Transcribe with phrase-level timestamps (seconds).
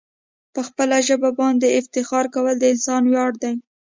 [0.53, 3.55] په خپل ژبه باندي افتخار کول د انسان ویاړ دی.